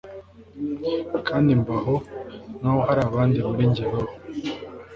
[1.27, 1.95] Kandi mbaho
[2.57, 4.11] nkaho hari abandi muri njye babaho